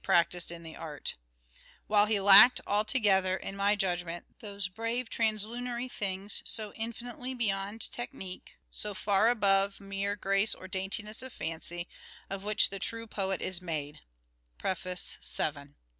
[0.03, 1.13] practised in the art;
[1.85, 8.55] while he lacked altogether in my judgement,' those brave translunary things' so infinitely beyond technique,
[8.71, 11.87] so far above mere grace or daintiness of fancy,
[12.31, 13.99] of which the true poet is made"
[14.57, 15.75] (Preface vii).